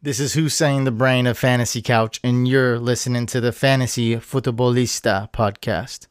[0.00, 5.28] This is Hussein, the brain of Fantasy Couch, and you're listening to the Fantasy Futebolista
[5.32, 6.06] podcast.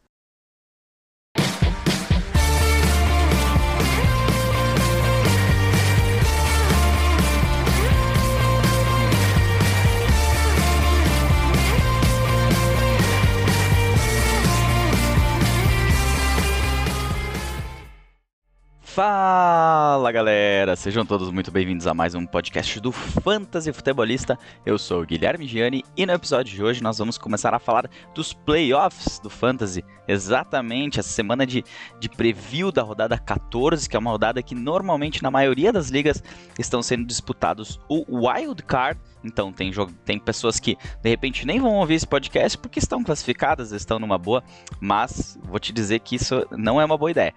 [18.98, 24.40] Fala galera, sejam todos muito bem-vindos a mais um podcast do Fantasy Futebolista.
[24.66, 27.88] Eu sou o Guilherme Gianni e no episódio de hoje nós vamos começar a falar
[28.16, 29.86] dos playoffs do Fantasy.
[30.08, 31.64] Exatamente, essa semana de,
[32.00, 36.24] de preview da rodada 14, que é uma rodada que normalmente na maioria das ligas
[36.58, 39.72] estão sendo disputados o Wild Card então, tem,
[40.06, 44.18] tem pessoas que de repente nem vão ouvir esse podcast porque estão classificadas, estão numa
[44.18, 44.44] boa,
[44.80, 47.34] mas vou te dizer que isso não é uma boa ideia.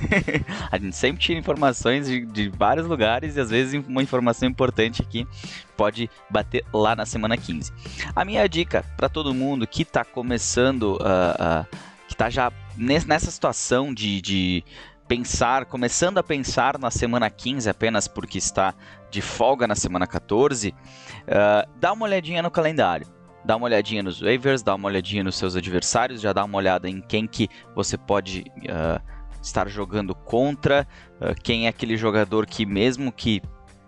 [0.70, 5.02] a gente sempre tira informações de, de, vários lugares e às vezes uma informação importante
[5.02, 5.26] aqui
[5.76, 7.72] pode bater lá na semana 15.
[8.14, 13.30] A minha dica para todo mundo que está começando, uh, uh, que está já nessa
[13.30, 14.64] situação de, de
[15.08, 18.74] pensar, começando a pensar na semana 15 apenas porque está
[19.10, 20.74] de folga na semana 14, uh,
[21.28, 23.06] ah, dá uma olhadinha no calendário.
[23.42, 26.90] Dá uma olhadinha nos waivers, dá uma olhadinha nos seus adversários, já dá uma olhada
[26.90, 29.00] em quem que você pode uh,
[29.40, 33.40] estar jogando contra, uh, quem é aquele jogador que mesmo que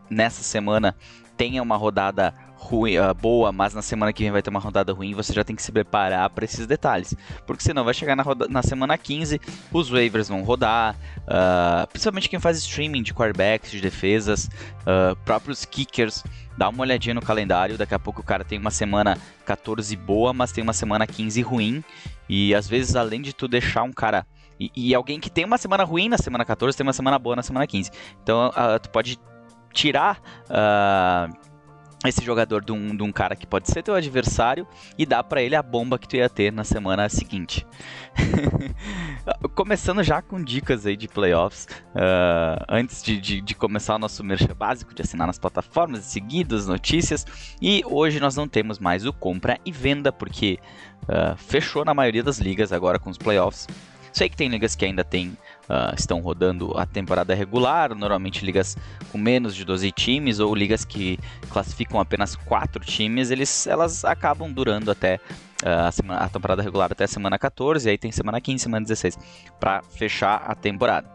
[0.08, 0.96] nessa semana
[1.36, 4.92] tenha uma rodada ruim, uh, boa, mas na semana que vem vai ter uma rodada
[4.92, 7.14] ruim, você já tem que se preparar para esses detalhes.
[7.46, 9.40] Porque senão vai chegar na, roda, na semana 15,
[9.72, 14.50] os waivers vão rodar, uh, principalmente quem faz streaming de quarterbacks, de defesas,
[14.82, 16.22] uh, próprios kickers.
[16.56, 20.34] Dá uma olhadinha no calendário, daqui a pouco o cara tem uma semana 14 boa,
[20.34, 21.82] mas tem uma semana 15 ruim.
[22.28, 24.26] E às vezes, além de tu deixar um cara.
[24.58, 27.34] E, e alguém que tem uma semana ruim na semana 14 tem uma semana boa
[27.34, 27.90] na semana 15.
[28.22, 28.52] Então
[28.82, 29.18] tu pode
[29.72, 30.20] tirar.
[30.50, 31.49] Uh,
[32.08, 35.42] esse jogador de um, de um cara que pode ser teu adversário e dá para
[35.42, 37.66] ele a bomba que tu ia ter na semana seguinte.
[39.54, 44.24] Começando já com dicas aí de playoffs, uh, antes de, de, de, começar o nosso
[44.24, 47.26] merchan básico, de assinar nas plataformas, de seguir as notícias.
[47.60, 50.58] E hoje nós não temos mais o compra e venda, porque
[51.02, 53.66] uh, fechou na maioria das ligas agora com os playoffs.
[54.12, 55.36] Sei que tem ligas que ainda tem,
[55.70, 58.76] uh, estão rodando a temporada regular, normalmente ligas
[59.12, 64.52] com menos de 12 times ou ligas que classificam apenas 4 times, eles, elas acabam
[64.52, 65.20] durando até
[65.62, 68.64] uh, a, semana, a temporada regular até a semana 14, e aí tem semana 15,
[68.64, 69.18] semana 16
[69.60, 71.08] para fechar a temporada.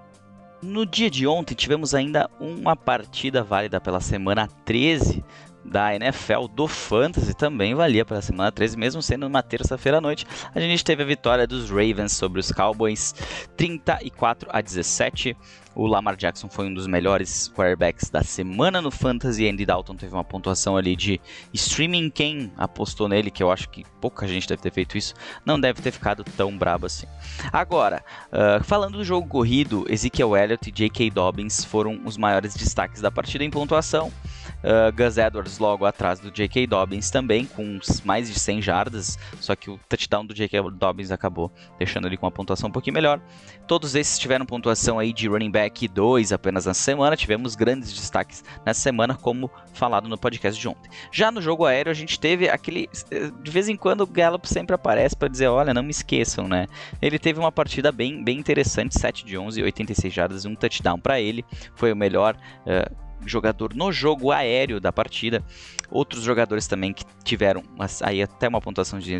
[0.61, 5.23] No dia de ontem tivemos ainda uma partida válida pela semana 13
[5.65, 10.01] da NFL do Fantasy também valia para a semana 13, mesmo sendo uma terça-feira à
[10.01, 10.25] noite.
[10.53, 13.15] A gente teve a vitória dos Ravens sobre os Cowboys
[13.57, 15.35] 34 a 17.
[15.75, 19.47] O Lamar Jackson foi um dos melhores quarterbacks da semana no Fantasy.
[19.47, 21.19] Andy Dalton teve uma pontuação ali de
[21.53, 22.09] streaming.
[22.09, 25.13] Quem apostou nele, que eu acho que pouca gente deve ter feito isso,
[25.45, 27.05] não deve ter ficado tão brabo assim.
[27.51, 31.09] Agora, uh, falando do jogo corrido, Ezekiel Elliott e J.K.
[31.09, 34.11] Dobbins foram os maiores destaques da partida em pontuação.
[34.63, 36.67] Uh, Gus Edwards logo atrás do J.K.
[36.67, 40.61] Dobbins também, com mais de 100 jardas, só que o touchdown do J.K.
[40.71, 43.19] Dobbins acabou deixando ele com uma pontuação um pouquinho melhor.
[43.67, 48.43] Todos esses tiveram pontuação aí de running back 2 apenas na semana, tivemos grandes destaques
[48.65, 50.89] nessa semana, como falado no podcast de ontem.
[51.11, 52.89] Já no jogo aéreo, a gente teve aquele.
[53.41, 56.67] De vez em quando o Gallup sempre aparece para dizer: olha, não me esqueçam, né?
[57.01, 60.99] Ele teve uma partida bem, bem interessante, 7 de 11, 86 jardas e um touchdown
[60.99, 61.45] para ele.
[61.75, 62.35] Foi o melhor.
[62.65, 65.43] Uh, jogador no jogo aéreo da partida.
[65.89, 67.63] Outros jogadores também que tiveram
[68.01, 69.19] aí até uma pontuação de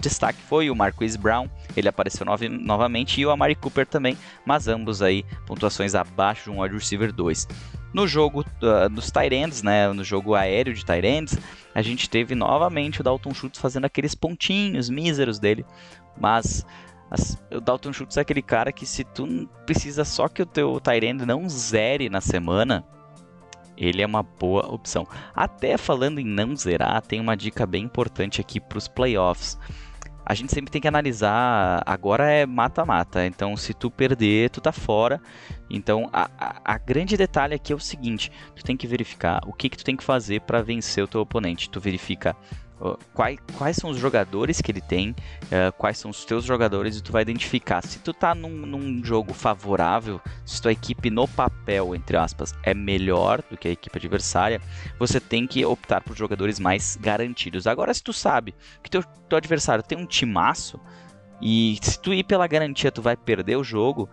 [0.00, 4.66] destaque foi o Marquise Brown, ele apareceu nove, novamente, e o Amari Cooper também, mas
[4.66, 7.46] ambos aí pontuações abaixo de um wide receiver 2.
[7.92, 11.36] No jogo uh, dos Tyrands, né, no jogo aéreo de Tyrands,
[11.74, 15.64] a gente teve novamente o Dalton Schultz fazendo aqueles pontinhos míseros dele,
[16.18, 16.64] mas
[17.10, 20.80] as, o Dalton Schultz é aquele cara que se tu precisa só que o teu
[20.80, 22.84] Tyrande não zere na semana,
[23.80, 25.06] ele é uma boa opção.
[25.34, 29.58] Até falando em não zerar, tem uma dica bem importante aqui para os playoffs.
[30.24, 34.70] A gente sempre tem que analisar, agora é mata-mata, então se tu perder, tu tá
[34.70, 35.20] fora.
[35.68, 39.52] Então a, a, a, grande detalhe aqui é o seguinte, tu tem que verificar o
[39.52, 41.70] que, que tu tem que fazer para vencer o teu oponente.
[41.70, 42.36] Tu verifica
[43.14, 47.02] quais, quais são os jogadores que ele tem, uh, quais são os teus jogadores e
[47.02, 47.82] tu vai identificar.
[47.82, 52.72] Se tu tá num, num, jogo favorável, se tua equipe no papel, entre aspas, é
[52.72, 54.60] melhor do que a equipe adversária,
[54.98, 57.66] você tem que optar por jogadores mais garantidos.
[57.66, 60.80] Agora, se tu sabe que teu, teu adversário tem um timaço
[61.40, 64.08] e se tu ir pela garantia tu vai perder o jogo,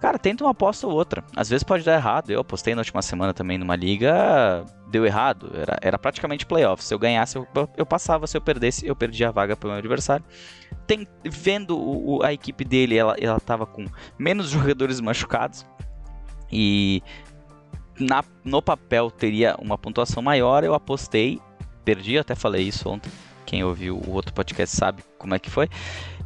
[0.00, 1.24] cara, tenta uma aposta ou outra.
[1.34, 2.30] Às vezes pode dar errado.
[2.30, 5.50] Eu apostei na última semana também numa liga, deu errado.
[5.54, 6.82] Era, era praticamente playoff.
[6.82, 7.46] Se eu ganhasse, eu,
[7.76, 8.26] eu passava.
[8.26, 10.24] Se eu perdesse, eu perdia a vaga para o meu adversário.
[10.86, 13.86] Tem, vendo o, a equipe dele, ela, ela tava com
[14.18, 15.66] menos jogadores machucados.
[16.50, 17.02] E
[17.98, 20.62] na, no papel teria uma pontuação maior.
[20.62, 21.40] Eu apostei,
[21.84, 23.10] perdi, até falei isso ontem.
[23.44, 25.68] Quem ouviu o outro podcast sabe como é que foi.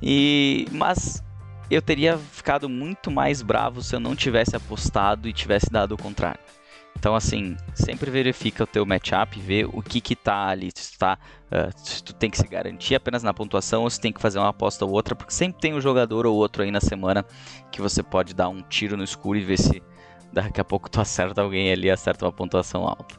[0.02, 1.22] E mas
[1.70, 5.98] eu teria ficado muito mais bravo se eu não tivesse apostado e tivesse dado o
[5.98, 6.40] contrário.
[6.98, 11.18] Então, assim, sempre verifica o teu matchup, vê o que que tá ali, se, tá,
[11.46, 14.38] uh, se tu tem que se garantir apenas na pontuação ou se tem que fazer
[14.38, 17.24] uma aposta ou outra, porque sempre tem um jogador ou outro aí na semana
[17.70, 19.82] que você pode dar um tiro no escuro e ver se
[20.32, 23.14] daqui a pouco tu acerta alguém ali, acerta uma pontuação alta.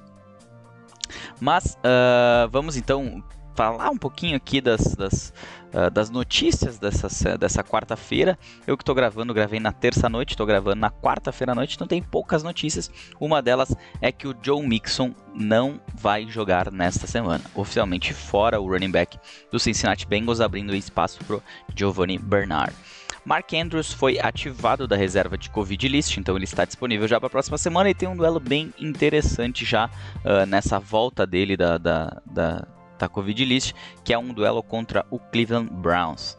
[1.40, 3.24] Mas, uh, vamos então
[3.56, 5.34] falar um pouquinho aqui das, das,
[5.74, 8.38] uh, das notícias dessa, dessa quarta-feira.
[8.66, 12.02] Eu que estou gravando, gravei na terça-noite, estou gravando na quarta-feira à noite, então tem
[12.02, 12.92] poucas notícias.
[13.20, 17.44] Uma delas é que o Joe Mixon não vai jogar nesta semana.
[17.56, 19.18] Oficialmente fora o running back
[19.52, 21.40] do Cincinnati Bengals, abrindo espaço para
[21.76, 22.76] Giovanni Bernard.
[23.24, 27.28] Mark Andrews foi ativado da reserva de Covid list, então ele está disponível já para
[27.28, 29.86] a próxima semana e tem um duelo bem interessante já
[30.26, 32.68] uh, nessa volta dele da, da da
[33.10, 36.38] Covid List, que é um duelo contra o Cleveland Browns.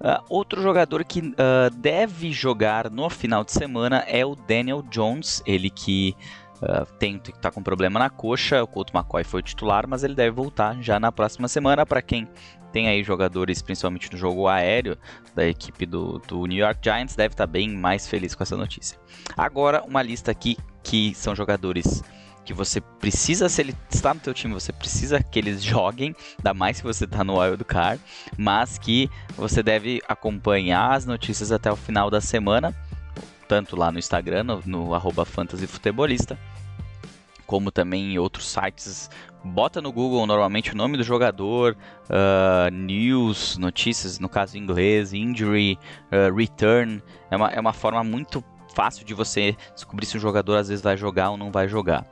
[0.00, 5.40] Uh, outro jogador que uh, deve jogar no final de semana é o Daniel Jones,
[5.46, 6.16] ele que
[6.56, 8.62] uh, tem que tá com problema na coxa.
[8.64, 11.86] O Couto McCoy foi titular, mas ele deve voltar já na próxima semana.
[11.86, 12.28] Para quem
[12.72, 14.98] tem aí jogadores, principalmente no jogo aéreo
[15.36, 18.56] da equipe do, do New York Giants, deve estar tá bem mais feliz com essa
[18.56, 18.98] notícia.
[19.36, 22.02] Agora, uma lista aqui que são jogadores
[22.44, 26.54] que você precisa, se ele está no teu time, você precisa que eles joguem, ainda
[26.54, 28.02] mais se você está no Wild Card,
[28.36, 32.74] mas que você deve acompanhar as notícias até o final da semana,
[33.46, 36.38] tanto lá no Instagram, no, no fantasyfutebolista,
[37.46, 39.10] como também em outros sites.
[39.44, 45.12] Bota no Google normalmente o nome do jogador, uh, news, notícias, no caso em inglês,
[45.12, 45.76] injury,
[46.12, 47.02] uh, return.
[47.30, 48.42] É uma, é uma forma muito
[48.74, 52.06] fácil de você descobrir se o jogador às vezes vai jogar ou não vai jogar.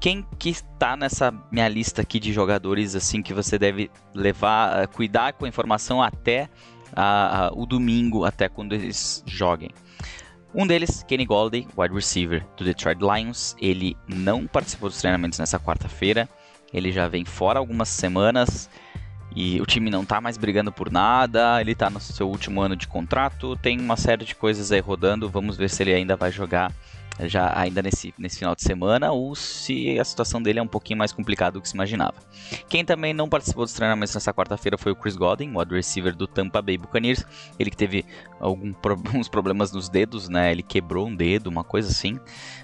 [0.00, 4.86] Quem que está nessa minha lista aqui de jogadores assim que você deve levar, eh,
[4.86, 6.48] cuidar com a informação até
[6.94, 9.70] a, a, o domingo, até quando eles joguem?
[10.54, 13.56] Um deles, Kenny Golladay, wide receiver do Detroit Lions.
[13.58, 16.28] Ele não participou dos treinamentos nessa quarta-feira.
[16.74, 18.68] Ele já vem fora algumas semanas
[19.34, 22.76] e o time não tá mais brigando por nada, ele tá no seu último ano
[22.76, 26.30] de contrato, tem uma série de coisas aí rodando, vamos ver se ele ainda vai
[26.30, 26.72] jogar
[27.20, 30.98] já ainda nesse, nesse final de semana ou se a situação dele é um pouquinho
[30.98, 32.14] mais complicada do que se imaginava.
[32.68, 36.14] Quem também não participou dos treinamentos nessa quarta-feira foi o Chris Godwin, o wide receiver
[36.14, 37.24] do Tampa Bay Buccaneers.
[37.58, 38.04] Ele que teve
[38.40, 40.50] alguns problemas nos dedos, né?
[40.50, 42.18] Ele quebrou um dedo, uma coisa assim.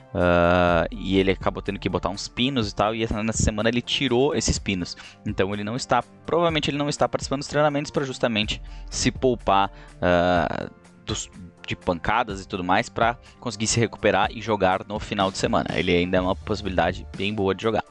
[0.09, 3.83] Uh, e ele acabou tendo que botar uns pinos e tal, e nessa semana ele
[3.83, 4.97] tirou esses pinos.
[5.27, 9.71] Então ele não está, provavelmente ele não está participando dos treinamentos para justamente se poupar
[9.97, 10.71] uh,
[11.05, 11.31] dos,
[11.67, 15.69] de pancadas e tudo mais para conseguir se recuperar e jogar no final de semana.
[15.75, 17.85] Ele ainda é uma possibilidade bem boa de jogar.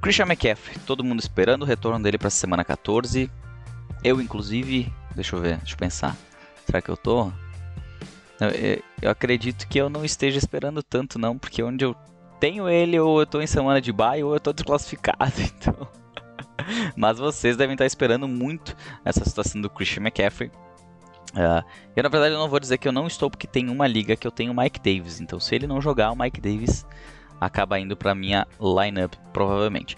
[0.00, 3.30] Christian McCaffrey, todo mundo esperando o retorno dele para a semana 14.
[4.02, 6.16] Eu, inclusive, deixa eu ver, deixa eu pensar.
[6.64, 7.32] Será que eu tô?
[9.02, 11.94] Eu, acredito que eu não esteja esperando tanto, não, porque onde eu
[12.38, 15.88] tenho ele, ou eu tô em semana de bye, ou eu tô desclassificado, então.
[16.96, 20.50] Mas vocês devem estar esperando muito essa situação do Christian McCaffrey.
[21.34, 21.62] Uh,
[21.94, 24.16] eu, na verdade, eu não vou dizer que eu não estou, porque tem uma liga
[24.16, 25.20] que eu tenho o Mike Davis.
[25.20, 26.86] Então, se ele não jogar, o Mike Davis
[27.40, 29.96] acaba indo para minha lineup, provavelmente.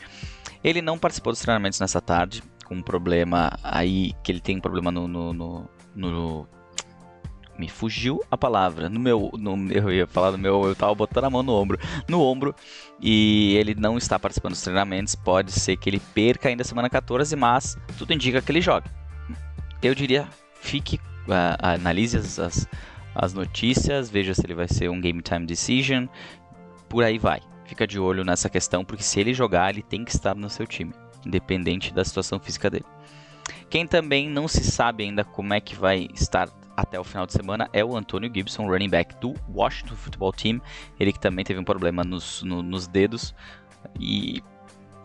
[0.63, 4.61] Ele não participou dos treinamentos nessa tarde, com um problema aí, que ele tem um
[4.61, 6.49] problema no, no, no, no
[7.61, 8.89] me fugiu a palavra.
[8.89, 11.79] No meu, no, eu ia falar no meu, eu tava botando a mão no ombro,
[12.09, 12.55] no ombro,
[12.99, 15.15] e ele não está participando dos treinamentos.
[15.15, 18.89] Pode ser que ele perca ainda semana 14, mas tudo indica que ele jogue.
[19.83, 20.27] Eu diria,
[20.63, 22.69] fique, uh, analise as, as,
[23.15, 26.07] as notícias, veja se ele vai ser um game time decision,
[26.89, 27.41] por aí vai.
[27.67, 30.67] Fica de olho nessa questão, porque se ele jogar, ele tem que estar no seu
[30.67, 30.93] time,
[31.25, 32.87] independente da situação física dele.
[33.69, 36.49] Quem também não se sabe ainda como é que vai estar
[36.81, 40.61] até o final de semana é o Antônio Gibson, running back do Washington Football Team.
[40.99, 43.35] Ele que também teve um problema nos, no, nos dedos.
[43.99, 44.43] E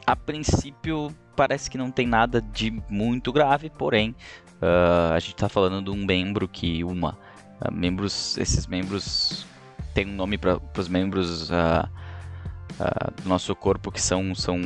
[0.07, 4.15] a princípio parece que não tem nada de muito grave, porém
[4.61, 7.17] uh, a gente está falando de um membro que uma
[7.61, 9.45] uh, membros esses membros
[9.93, 11.89] tem um nome para os membros uh,
[13.21, 14.59] do nosso corpo que são são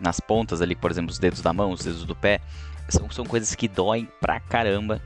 [0.00, 2.40] nas pontas ali, por exemplo, os dedos da mão, os dedos do pé,
[2.88, 5.00] são, são coisas que doem pra caramba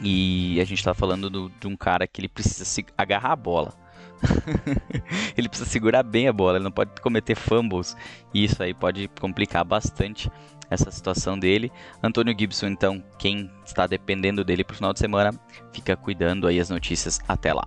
[0.00, 3.36] E a gente está falando do, de um cara que ele precisa se agarrar a
[3.36, 3.74] bola.
[5.36, 7.96] ele precisa segurar bem a bola, ele não pode cometer fumbles.
[8.32, 10.30] E isso aí pode complicar bastante
[10.70, 11.72] essa situação dele.
[12.02, 15.32] Antônio Gibson, então, quem está dependendo dele para o final de semana,
[15.72, 17.66] fica cuidando aí as notícias até lá.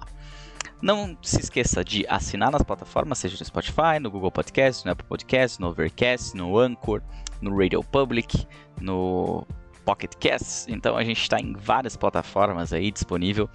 [0.81, 5.07] Não se esqueça de assinar nas plataformas, seja no Spotify, no Google Podcast, no Apple
[5.07, 7.01] Podcast, no Overcast, no Anchor,
[7.39, 8.47] no Radio Public,
[8.79, 9.45] no
[9.85, 10.65] Pocket Casts.
[10.67, 13.49] Então a gente está em várias plataformas aí disponível.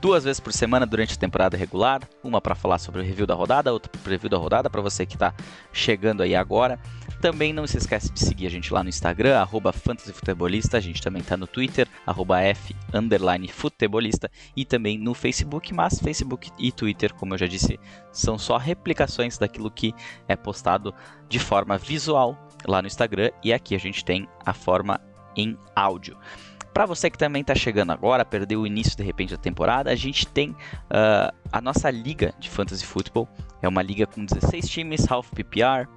[0.00, 3.34] Duas vezes por semana durante a temporada regular, uma para falar sobre o review da
[3.34, 5.34] rodada, outra para o review da rodada para você que está
[5.72, 6.78] chegando aí agora.
[7.20, 11.20] Também não se esquece de seguir a gente lá no Instagram, fantasyfutebolista, a gente também
[11.20, 17.12] está no Twitter, arroba F, underline futebolista, e também no Facebook, mas Facebook e Twitter,
[17.12, 17.76] como eu já disse,
[18.12, 19.92] são só replicações daquilo que
[20.28, 20.94] é postado
[21.28, 25.00] de forma visual lá no Instagram, e aqui a gente tem a forma
[25.38, 26.18] em áudio.
[26.74, 29.96] Para você que também está chegando agora, perdeu o início de repente da temporada, a
[29.96, 33.28] gente tem uh, a nossa liga de fantasy football.
[33.62, 35.88] É uma liga com 16 times, half PPR,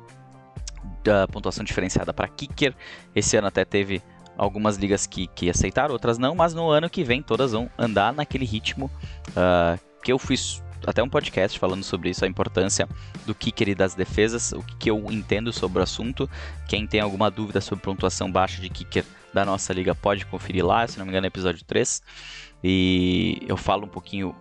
[1.03, 2.74] da pontuação diferenciada para kicker.
[3.13, 4.01] Esse ano até teve
[4.38, 8.12] algumas ligas que, que aceitaram, outras não, mas no ano que vem todas vão andar
[8.13, 8.89] naquele ritmo
[9.29, 12.89] uh, que eu fiz até um podcast falando sobre isso, a importância
[13.27, 16.27] do kicker e das defesas, o que eu entendo sobre o assunto.
[16.67, 20.88] Quem tem alguma dúvida sobre pontuação baixa de kicker da nossa liga pode conferir lá,
[20.88, 22.01] se não me engano, é episódio 3.
[22.63, 24.35] E eu falo um pouquinho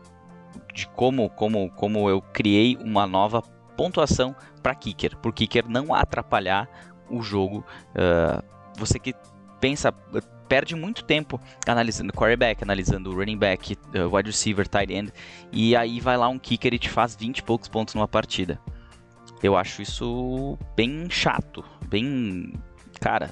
[0.75, 3.43] de como, como, como eu criei uma nova
[3.77, 6.69] pontuação para kicker, o kicker não atrapalhar
[7.09, 7.65] o jogo.
[7.91, 8.45] Uh,
[8.77, 9.15] você que
[9.61, 9.93] pensa,
[10.49, 15.13] perde muito tempo analisando quarterback, analisando running back, uh, wide receiver, tight end,
[15.53, 18.61] e aí vai lá um kicker e te faz 20 e poucos pontos numa partida.
[19.43, 22.53] Eu acho isso bem chato, bem.
[23.01, 23.31] Cara,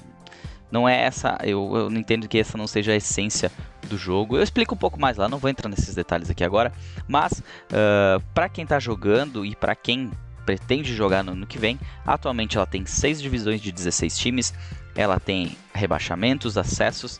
[0.71, 1.37] não é essa.
[1.43, 3.51] Eu, eu não entendo que essa não seja a essência
[3.87, 4.37] do jogo.
[4.37, 6.71] Eu explico um pouco mais lá, não vou entrar nesses detalhes aqui agora.
[7.07, 7.33] Mas,
[7.71, 10.11] uh, para quem está jogando e para quem
[10.45, 14.53] pretende jogar no ano que vem, atualmente ela tem 6 divisões de 16 times.
[14.95, 17.19] Ela tem rebaixamentos, acessos.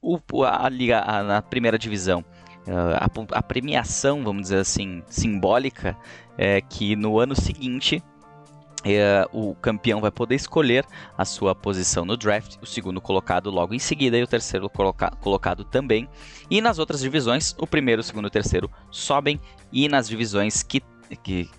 [0.00, 2.24] O, a a, na primeira divisão
[2.68, 5.96] Uh, a, a, premiação, vamos dizer assim, simbólica,
[6.36, 8.02] é que no ano seguinte
[8.84, 10.84] é, o campeão vai poder escolher
[11.16, 15.10] a sua posição no draft, o segundo colocado logo em seguida e o terceiro coloca
[15.20, 16.08] colocado também.
[16.50, 19.40] E nas outras divisões, o primeiro, o segundo e o terceiro sobem,
[19.72, 20.82] e nas divisões que,
[21.22, 21.50] que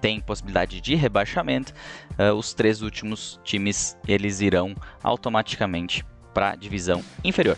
[0.00, 1.72] têm possibilidade de rebaixamento,
[2.18, 6.04] uh, os três últimos times eles irão automaticamente
[6.36, 7.56] para a divisão inferior.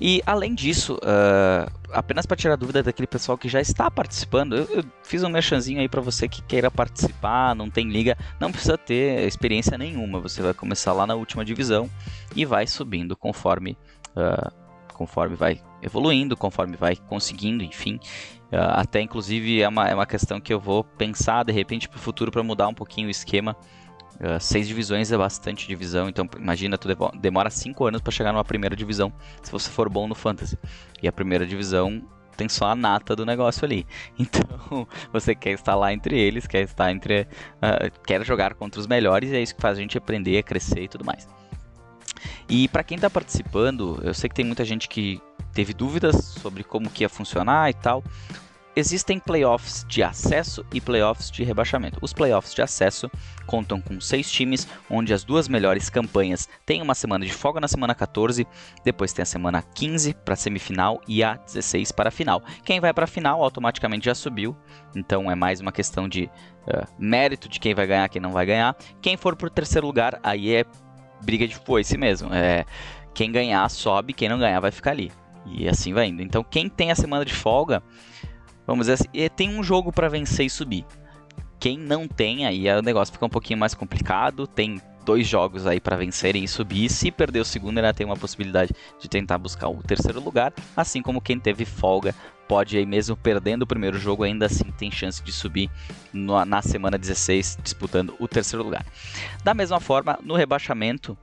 [0.00, 4.64] E além disso, uh, apenas para tirar dúvida daquele pessoal que já está participando, eu,
[4.74, 8.76] eu fiz um merchanzinho aí para você que queira participar, não tem liga, não precisa
[8.76, 10.18] ter experiência nenhuma.
[10.18, 11.88] Você vai começar lá na última divisão
[12.34, 13.78] e vai subindo conforme.
[14.16, 18.00] Uh, conforme vai evoluindo, conforme vai conseguindo, enfim.
[18.50, 21.98] Uh, até inclusive é uma, é uma questão que eu vou pensar de repente para
[21.98, 23.56] o futuro para mudar um pouquinho o esquema
[24.20, 26.88] Uh, seis divisões é bastante divisão, então imagina, tu
[27.20, 30.58] demora cinco anos para chegar numa primeira divisão, se você for bom no fantasy.
[31.00, 32.02] E a primeira divisão
[32.36, 33.86] tem só a nata do negócio ali.
[34.18, 37.22] Então, você quer estar lá entre eles, quer estar entre.
[37.22, 40.82] Uh, quer jogar contra os melhores, e é isso que faz a gente aprender, crescer
[40.82, 41.28] e tudo mais.
[42.48, 45.20] E para quem está participando, eu sei que tem muita gente que
[45.52, 48.02] teve dúvidas sobre como que ia funcionar e tal
[48.78, 51.98] existem playoffs de acesso e playoffs de rebaixamento.
[52.00, 53.10] Os playoffs de acesso
[53.44, 57.66] contam com seis times, onde as duas melhores campanhas têm uma semana de folga na
[57.66, 58.46] semana 14,
[58.84, 62.40] depois tem a semana 15 para semifinal e a 16 para a final.
[62.64, 64.56] Quem vai para a final automaticamente já subiu,
[64.94, 66.30] então é mais uma questão de
[66.66, 68.76] uh, mérito de quem vai ganhar, quem não vai ganhar.
[69.02, 70.64] Quem for para o terceiro lugar, aí é
[71.22, 72.32] briga de foice mesmo.
[72.32, 72.64] É,
[73.12, 75.10] quem ganhar sobe, quem não ganhar vai ficar ali.
[75.46, 76.22] E assim vai indo.
[76.22, 77.82] Então quem tem a semana de folga
[78.68, 80.84] Vamos dizer assim, tem um jogo para vencer e subir.
[81.58, 84.46] Quem não tem, aí o negócio fica um pouquinho mais complicado.
[84.46, 86.90] Tem dois jogos aí para vencerem e subir.
[86.90, 90.52] Se perder o segundo, ainda tem uma possibilidade de tentar buscar o terceiro lugar.
[90.76, 92.14] Assim como quem teve folga
[92.46, 95.70] pode aí mesmo perdendo o primeiro jogo, ainda assim tem chance de subir
[96.12, 98.84] no, na semana 16 disputando o terceiro lugar.
[99.42, 101.16] Da mesma forma, no rebaixamento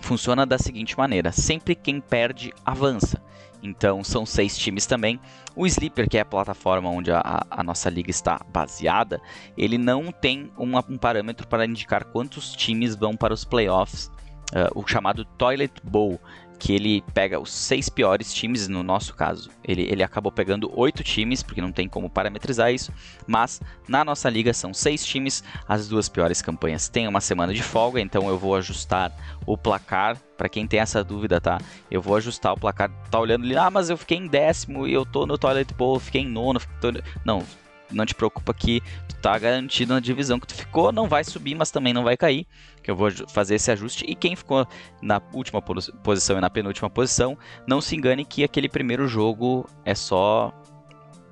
[0.00, 3.20] funciona da seguinte maneira: sempre quem perde avança.
[3.62, 5.20] Então são seis times também.
[5.54, 9.20] O Sleeper, que é a plataforma onde a, a nossa liga está baseada,
[9.56, 14.10] ele não tem uma, um parâmetro para indicar quantos times vão para os playoffs.
[14.52, 16.20] Uh, o chamado Toilet Bowl,
[16.58, 19.50] que ele pega os seis piores times, no nosso caso.
[19.62, 22.92] Ele, ele acabou pegando oito times, porque não tem como parametrizar isso,
[23.26, 27.62] mas na nossa liga são seis times, as duas piores campanhas têm uma semana de
[27.62, 29.12] folga, então eu vou ajustar
[29.44, 30.16] o placar.
[30.36, 31.58] Para quem tem essa dúvida, tá?
[31.90, 32.90] Eu vou ajustar o placar.
[33.10, 35.98] Tá olhando ali, ah, mas eu fiquei em décimo e eu tô no Toilet Bowl,
[35.98, 36.60] fiquei em nono.
[37.24, 37.42] Não,
[37.90, 41.54] não te preocupa que tu tá garantido na divisão que tu ficou, não vai subir,
[41.54, 42.46] mas também não vai cair,
[42.82, 44.04] que eu vou fazer esse ajuste.
[44.06, 44.66] E quem ficou
[45.00, 49.94] na última posição e na penúltima posição, não se engane que aquele primeiro jogo é
[49.94, 50.52] só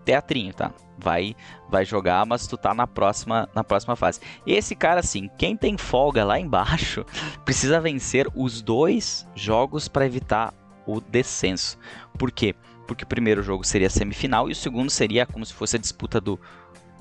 [0.04, 0.73] teatrinho, tá?
[0.96, 1.34] Vai
[1.68, 4.20] vai jogar, mas tu tá na próxima na próxima fase.
[4.46, 7.04] Esse cara assim, quem tem folga lá embaixo,
[7.44, 10.54] precisa vencer os dois jogos para evitar
[10.87, 11.76] o descenso.
[12.16, 12.54] Por quê?
[12.54, 12.54] porque
[12.93, 16.21] o primeiro jogo seria a semifinal e o segundo seria como se fosse a disputa
[16.21, 16.38] do,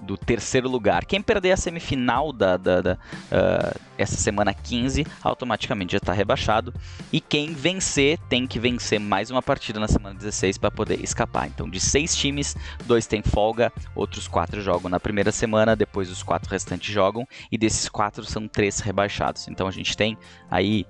[0.03, 1.05] do terceiro lugar.
[1.05, 6.73] Quem perder a semifinal da, da, da uh, essa semana 15 automaticamente já está rebaixado.
[7.11, 11.47] E quem vencer tem que vencer mais uma partida na semana 16 para poder escapar.
[11.47, 16.21] Então, de seis times, dois têm folga, outros quatro jogam na primeira semana, depois os
[16.21, 17.27] quatro restantes jogam.
[17.51, 19.47] E desses quatro são três rebaixados.
[19.47, 20.17] Então, a gente tem
[20.49, 20.85] aí.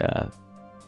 [0.00, 0.46] Uh,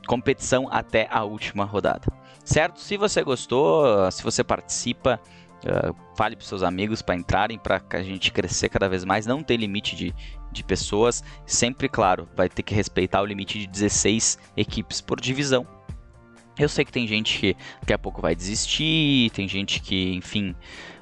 [0.09, 2.11] competição até a última rodada.
[2.49, 2.81] Certo?
[2.81, 5.21] Se você gostou, se você participa,
[5.67, 9.27] uh, fale para seus amigos para entrarem, para a gente crescer cada vez mais.
[9.27, 10.15] Não tem limite de,
[10.51, 11.23] de pessoas.
[11.45, 15.67] Sempre, claro, vai ter que respeitar o limite de 16 equipes por divisão.
[16.59, 20.53] Eu sei que tem gente que daqui a pouco vai desistir, tem gente que, enfim.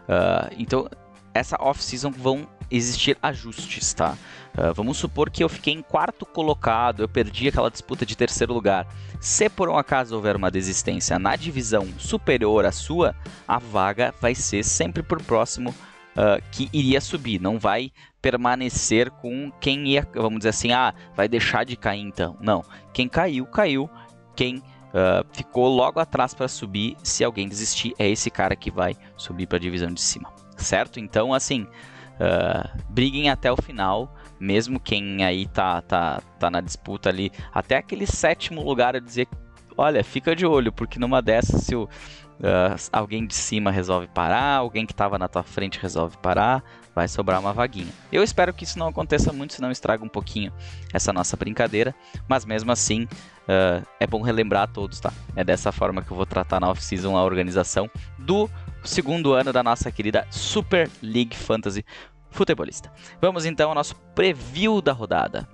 [0.08, 0.90] Uh, então,
[1.36, 4.16] essa off-season vão existir ajustes, tá?
[4.56, 8.52] Uh, vamos supor que eu fiquei em quarto colocado, eu perdi aquela disputa de terceiro
[8.52, 8.86] lugar.
[9.20, 13.14] Se por um acaso houver uma desistência na divisão superior à sua,
[13.46, 19.52] a vaga vai ser sempre por próximo uh, que iria subir, não vai permanecer com
[19.60, 22.36] quem ia, vamos dizer assim, ah, vai deixar de cair então.
[22.40, 23.88] Não, quem caiu, caiu.
[24.34, 28.96] Quem uh, ficou logo atrás para subir, se alguém desistir, é esse cara que vai
[29.16, 30.98] subir para a divisão de cima, certo?
[30.98, 37.08] Então, assim, uh, briguem até o final, mesmo quem aí tá, tá, tá na disputa
[37.08, 39.28] ali, até aquele sétimo lugar eu dizer,
[39.76, 44.56] olha, fica de olho, porque numa dessas se o, uh, alguém de cima resolve parar,
[44.56, 46.62] alguém que estava na tua frente resolve parar,
[46.94, 47.92] vai sobrar uma vaguinha.
[48.10, 50.52] Eu espero que isso não aconteça muito, senão estraga um pouquinho
[50.92, 51.94] essa nossa brincadeira,
[52.26, 55.12] mas mesmo assim uh, é bom relembrar a todos, tá?
[55.34, 58.48] É dessa forma que eu vou tratar na off-season a organização do
[58.86, 61.84] segundo ano da nossa querida Super League Fantasy
[62.30, 62.92] Futebolista.
[63.20, 65.48] Vamos então ao nosso preview da rodada.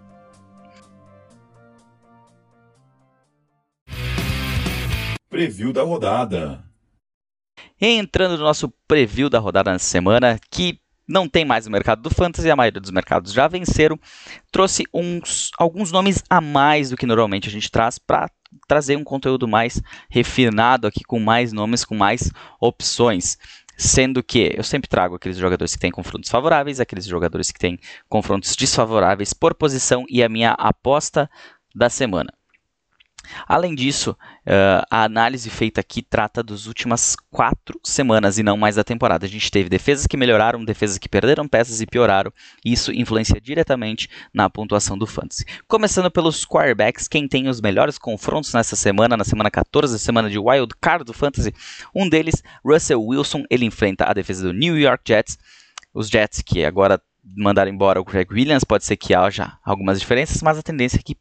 [5.29, 6.63] Preview da rodada.
[7.81, 12.11] Entrando no nosso preview da rodada na semana, que não tem mais no mercado do
[12.11, 13.99] fantasy, a maioria dos mercados já venceram,
[14.51, 18.31] trouxe uns, alguns nomes a mais do que normalmente a gente traz para
[18.67, 23.39] trazer um conteúdo mais refinado aqui com mais nomes, com mais opções.
[23.77, 27.79] Sendo que eu sempre trago aqueles jogadores que têm confrontos favoráveis, aqueles jogadores que têm
[28.09, 31.29] confrontos desfavoráveis por posição e a minha aposta
[31.75, 32.33] da semana.
[33.47, 38.77] Além disso, uh, a análise feita aqui trata das últimas quatro semanas e não mais
[38.77, 39.27] da temporada.
[39.27, 42.33] A gente teve defesas que melhoraram, defesas que perderam peças e pioraram.
[42.65, 45.45] E isso influencia diretamente na pontuação do fantasy.
[45.67, 50.39] Começando pelos quarterbacks, quem tem os melhores confrontos nessa semana, na semana 14, semana de
[50.39, 51.55] wild card do fantasy,
[51.95, 55.39] um deles, Russell Wilson, ele enfrenta a defesa do New York Jets.
[55.95, 57.01] Os Jets que agora
[57.37, 61.03] mandaram embora o Greg Williams, pode ser que haja algumas diferenças, mas a tendência é
[61.03, 61.17] que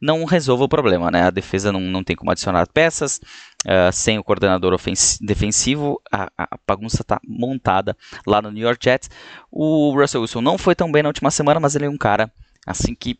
[0.00, 1.22] não resolva o problema, né?
[1.22, 3.20] A defesa não, não tem como adicionar peças,
[3.66, 4.78] uh, sem o coordenador
[5.20, 9.10] defensivo, a, a bagunça está montada lá no New York Jets.
[9.50, 12.30] O Russell Wilson não foi tão bem na última semana, mas ele é um cara
[12.66, 13.18] assim que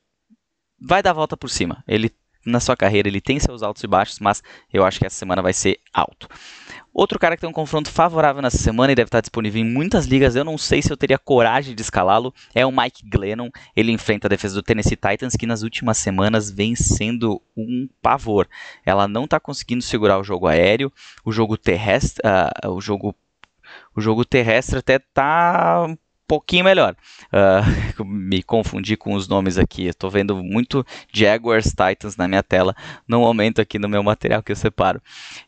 [0.81, 1.83] vai dar a volta por cima.
[1.87, 2.13] Ele
[2.49, 5.43] na sua carreira ele tem seus altos e baixos, mas eu acho que essa semana
[5.43, 6.29] vai ser alto.
[6.93, 10.07] Outro cara que tem um confronto favorável nessa semana e deve estar disponível em muitas
[10.07, 13.51] ligas, eu não sei se eu teria coragem de escalá-lo, é o Mike Glennon.
[13.77, 18.49] Ele enfrenta a defesa do Tennessee Titans, que nas últimas semanas vem sendo um pavor.
[18.85, 20.93] Ela não está conseguindo segurar o jogo aéreo,
[21.25, 23.15] o jogo terrestre, uh, o jogo
[23.95, 25.95] o jogo terrestre até tá
[26.29, 26.95] pouquinho melhor.
[27.33, 29.87] Uh, me confundi com os nomes aqui.
[29.87, 32.77] Estou vendo muito Jaguars Titans na minha tela
[33.09, 35.01] no momento aqui no meu material que eu separo.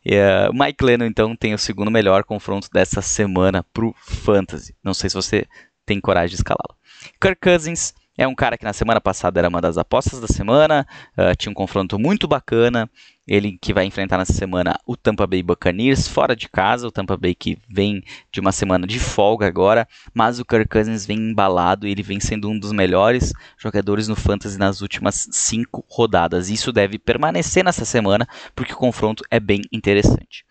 [0.05, 4.75] Uh, Mike Lennon, então, tem o segundo melhor confronto dessa semana para o Fantasy.
[4.83, 5.45] Não sei se você
[5.85, 6.75] tem coragem de escalá-lo.
[7.19, 10.85] Kirk Cousins É um cara que na semana passada era uma das apostas da semana,
[11.17, 12.89] uh, tinha um confronto muito bacana.
[13.25, 17.15] Ele que vai enfrentar nessa semana o Tampa Bay Buccaneers fora de casa, o Tampa
[17.15, 21.87] Bay que vem de uma semana de folga agora, mas o Kirk Cousins vem embalado
[21.87, 26.49] e ele vem sendo um dos melhores jogadores no fantasy nas últimas cinco rodadas.
[26.49, 30.43] Isso deve permanecer nessa semana porque o confronto é bem interessante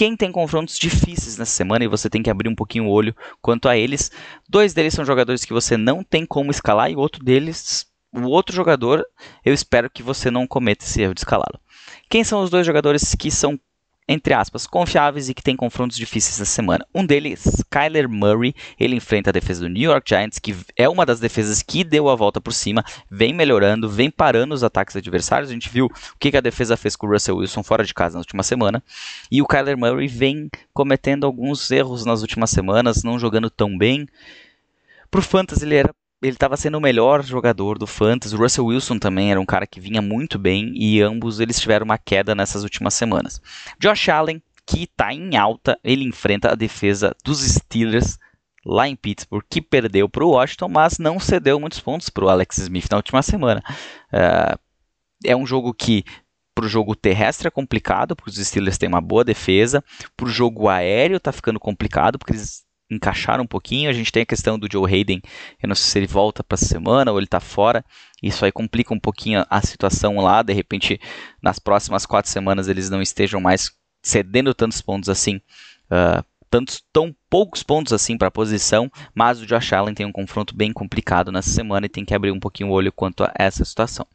[0.00, 3.14] quem tem confrontos difíceis nessa semana e você tem que abrir um pouquinho o olho
[3.42, 4.10] quanto a eles.
[4.48, 8.56] Dois deles são jogadores que você não tem como escalar e outro deles, o outro
[8.56, 9.04] jogador,
[9.44, 11.60] eu espero que você não cometa esse erro de escalá-lo.
[12.08, 13.60] Quem são os dois jogadores que são
[14.12, 16.84] entre aspas, confiáveis e que tem confrontos difíceis essa semana.
[16.92, 21.06] Um deles, Kyler Murray, ele enfrenta a defesa do New York Giants, que é uma
[21.06, 25.48] das defesas que deu a volta por cima, vem melhorando, vem parando os ataques adversários.
[25.48, 28.14] A gente viu o que a defesa fez com o Russell Wilson fora de casa
[28.14, 28.82] na última semana.
[29.30, 34.08] E o Kyler Murray vem cometendo alguns erros nas últimas semanas, não jogando tão bem.
[35.08, 38.34] Pro Fantasy ele era ele estava sendo o melhor jogador do Fantasy.
[38.34, 41.84] O Russell Wilson também era um cara que vinha muito bem e ambos eles tiveram
[41.84, 43.40] uma queda nessas últimas semanas.
[43.78, 48.18] Josh Allen, que está em alta, ele enfrenta a defesa dos Steelers
[48.64, 52.28] lá em Pittsburgh, que perdeu para o Washington, mas não cedeu muitos pontos para o
[52.28, 53.62] Alex Smith na última semana.
[54.12, 54.58] Uh,
[55.24, 56.04] é um jogo que
[56.54, 59.82] para o jogo terrestre é complicado, porque os Steelers têm uma boa defesa.
[60.14, 63.88] Para o jogo aéreo está ficando complicado, porque eles encaixar um pouquinho.
[63.88, 65.22] A gente tem a questão do Joe Hayden,
[65.62, 67.84] eu não sei se ele volta para a semana ou ele está fora.
[68.22, 70.42] Isso aí complica um pouquinho a situação lá.
[70.42, 71.00] De repente,
[71.42, 73.70] nas próximas quatro semanas eles não estejam mais
[74.02, 75.36] cedendo tantos pontos assim,
[75.86, 78.90] uh, tantos tão poucos pontos assim para a posição.
[79.14, 82.32] Mas o Josh Allen tem um confronto bem complicado nessa semana e tem que abrir
[82.32, 84.06] um pouquinho o olho quanto a essa situação.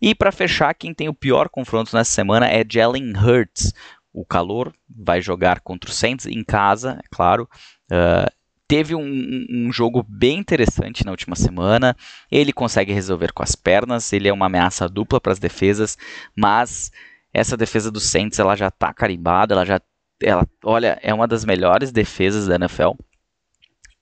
[0.00, 3.72] E para fechar, quem tem o pior confronto nessa semana é Jalen Hurts.
[4.12, 7.48] O calor vai jogar contra o Saints em casa, é claro.
[7.90, 8.30] Uh,
[8.68, 11.96] teve um, um, jogo bem interessante na última semana.
[12.30, 15.96] Ele consegue resolver com as pernas, ele é uma ameaça dupla para as defesas,
[16.36, 16.90] mas
[17.32, 19.80] essa defesa do Saints ela já está carimbada, ela já
[20.22, 22.92] ela, olha, é uma das melhores defesas da NFL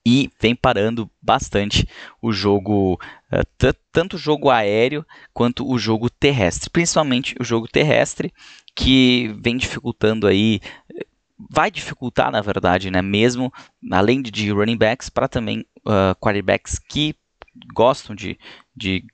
[0.07, 1.87] e vem parando bastante
[2.23, 2.95] o jogo,
[3.33, 8.33] uh, tanto o jogo aéreo quanto o jogo terrestre, principalmente o jogo terrestre,
[8.75, 10.61] que vem dificultando aí
[11.49, 13.53] vai dificultar, na verdade, né, mesmo
[13.91, 17.15] além de, running backs, para também uh, quarterbacks que
[17.75, 18.39] gostam de,
[18.77, 19.05] de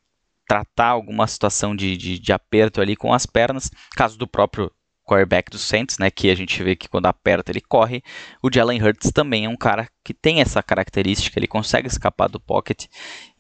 [0.49, 4.71] tratar alguma situação de, de, de, aperto ali com as pernas, caso do próprio
[5.05, 8.03] quarterback do Saints, né, que a gente vê que quando aperta ele corre.
[8.43, 12.41] O Jalen Hurts também é um cara que tem essa característica, ele consegue escapar do
[12.41, 12.87] pocket,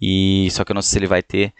[0.00, 1.52] e só que eu não sei se ele vai ter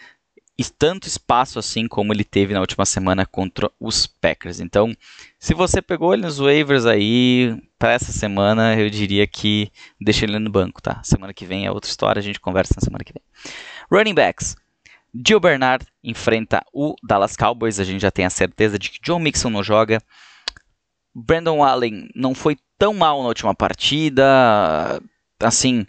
[0.65, 4.59] tanto espaço assim como ele teve na última semana contra os Packers.
[4.61, 4.97] Então,
[5.39, 10.39] se você pegou ele nos waivers aí para essa semana, eu diria que deixa ele
[10.39, 11.01] no banco, tá?
[11.05, 13.23] Semana que vem é outra história, a gente conversa na semana que vem.
[13.91, 14.57] Running backs.
[15.27, 19.19] Joe Bernard enfrenta o Dallas Cowboys, a gente já tem a certeza de que John
[19.19, 20.03] Mixon não joga.
[21.15, 25.01] Brandon Allen não foi tão mal na última partida,
[25.41, 25.87] assim,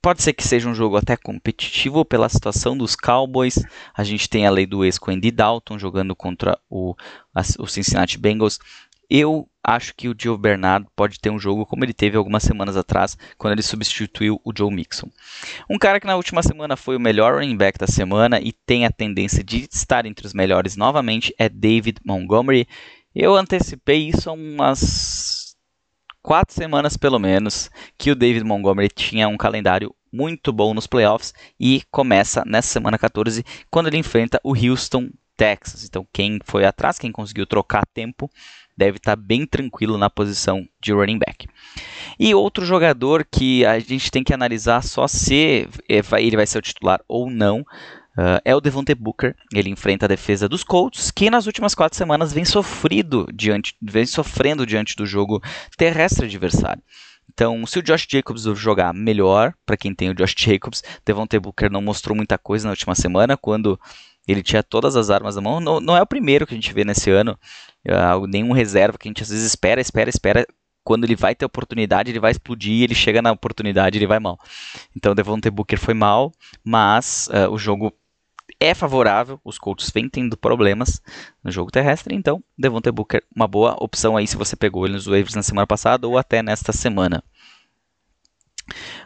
[0.00, 3.58] Pode ser que seja um jogo até competitivo pela situação dos Cowboys.
[3.92, 6.94] A gente tem a lei do ex com Andy Dalton jogando contra o,
[7.58, 8.60] o Cincinnati Bengals.
[9.10, 12.76] Eu acho que o Joe Bernard pode ter um jogo como ele teve algumas semanas
[12.76, 15.10] atrás, quando ele substituiu o Joe Mixon.
[15.68, 18.86] Um cara que na última semana foi o melhor running back da semana e tem
[18.86, 22.68] a tendência de estar entre os melhores novamente é David Montgomery.
[23.14, 24.78] Eu antecipei isso há umas
[26.28, 31.32] quatro semanas pelo menos que o David Montgomery tinha um calendário muito bom nos playoffs
[31.58, 35.86] e começa nessa semana 14 quando ele enfrenta o Houston Texas.
[35.86, 38.30] Então quem foi atrás, quem conseguiu trocar tempo,
[38.76, 41.48] deve estar bem tranquilo na posição de running back.
[42.20, 46.62] E outro jogador que a gente tem que analisar só se ele vai ser o
[46.62, 47.64] titular ou não
[48.18, 49.36] Uh, é o Devontae Booker.
[49.54, 54.04] Ele enfrenta a defesa dos Colts, que nas últimas quatro semanas vem, sofrido diante, vem
[54.04, 55.40] sofrendo diante do jogo
[55.76, 56.82] terrestre adversário.
[57.32, 61.70] Então, se o Josh Jacobs jogar melhor, para quem tem o Josh Jacobs, Devontae Booker
[61.70, 63.78] não mostrou muita coisa na última semana, quando
[64.26, 65.60] ele tinha todas as armas na mão.
[65.60, 67.38] Não, não é o primeiro que a gente vê nesse ano,
[67.86, 70.46] uh, nenhum reserva que a gente às vezes espera, espera, espera.
[70.82, 74.38] Quando ele vai ter oportunidade, ele vai explodir, ele chega na oportunidade, ele vai mal.
[74.96, 76.32] Então, Devontae Booker foi mal,
[76.64, 77.92] mas uh, o jogo
[78.60, 81.00] é favorável, os Colts vêm tendo problemas
[81.42, 85.06] no jogo terrestre, então Devontae Booker, uma boa opção aí se você pegou ele nos
[85.06, 87.22] waivers na semana passada ou até nesta semana.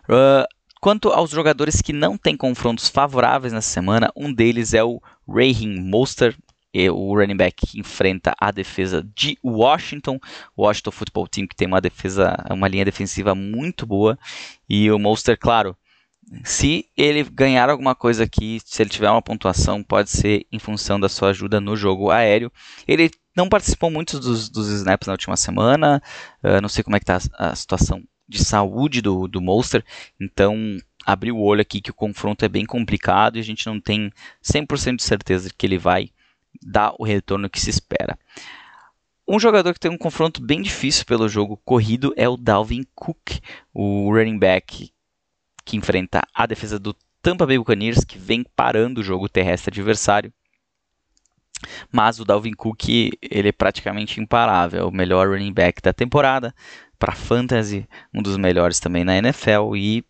[0.05, 0.47] Uh,
[0.81, 5.81] quanto aos jogadores que não têm confrontos favoráveis nessa semana, um deles é o Raheem
[5.81, 6.37] Mostert,
[6.91, 10.19] o running back que enfrenta a defesa de Washington,
[10.57, 14.19] o Washington Football Team que tem uma defesa, uma linha defensiva muito boa,
[14.69, 15.77] e o Monster, claro,
[16.45, 20.99] Se ele ganhar alguma coisa aqui, se ele tiver uma pontuação, pode ser em função
[20.99, 22.51] da sua ajuda no jogo aéreo.
[22.87, 26.03] Ele não participou muito dos, dos snaps na última semana.
[26.43, 29.85] Uh, não sei como é que está a, situação de saúde do, do Monster.
[30.21, 33.81] Então, abrir o olho aqui que o confronto é bem complicado e a gente não
[33.81, 34.11] tem
[34.43, 36.11] 100% de certeza de que ele vai
[36.63, 38.19] dar o retorno que se espera.
[39.29, 43.39] Um jogador que tem um confronto bem difícil pelo jogo corrido é o Dalvin Cook,
[43.73, 44.93] o running back
[45.65, 50.33] que enfrenta a defesa do Tampa Bay Buccaneers, que vem parando o jogo terrestre adversário.
[51.93, 56.53] Mas o Dalvin Cook ele é praticamente imparável, o melhor running back da temporada
[56.99, 60.05] para fantasy, um dos melhores também na NFL e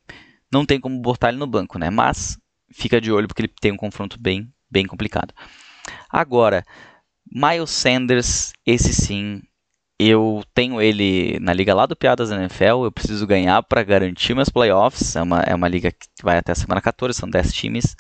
[0.51, 1.91] não tem como botar ele no banco, né?
[1.91, 2.39] Mas
[2.71, 5.35] fica de olho porque ele tem um confronto bem, bem complicado.
[6.11, 6.65] Agora,
[7.31, 9.43] Miles Sanders, esse sim,
[10.09, 14.49] eu tenho ele na liga lá do Piadas NFL, eu preciso ganhar para garantir meus
[14.49, 15.17] playoffs.
[15.17, 17.97] É uma, é uma liga que vai até a semana 14, são 10 times.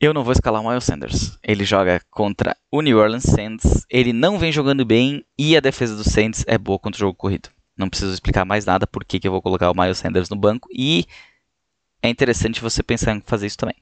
[0.00, 1.38] Eu não vou escalar o Miles Sanders.
[1.42, 3.84] Ele joga contra o New Orleans Saints.
[3.90, 7.14] Ele não vem jogando bem e a defesa do Saints é boa contra o jogo
[7.14, 7.50] corrido.
[7.76, 10.68] Não preciso explicar mais nada por que eu vou colocar o Miles Sanders no banco.
[10.72, 11.04] E
[12.02, 13.76] é interessante você pensar em fazer isso também.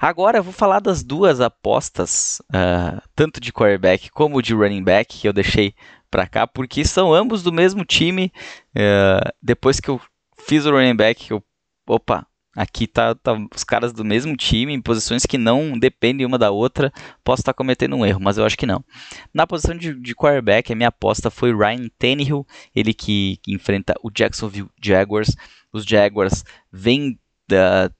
[0.00, 5.18] Agora eu vou falar das duas apostas, uh, tanto de quarterback como de running back,
[5.18, 5.74] que eu deixei
[6.10, 8.32] para cá, porque são ambos do mesmo time.
[8.70, 10.00] Uh, depois que eu
[10.38, 11.42] fiz o running back, eu,
[11.86, 12.26] opa,
[12.56, 16.50] aqui tá, tá, os caras do mesmo time, em posições que não dependem uma da
[16.50, 16.92] outra.
[17.22, 18.84] Posso estar tá cometendo um erro, mas eu acho que não.
[19.32, 23.94] Na posição de, de quarterback, a minha aposta foi Ryan Tannehill, ele que, que enfrenta
[24.02, 25.36] o Jacksonville Jaguars.
[25.72, 27.90] Os Jaguars vêm da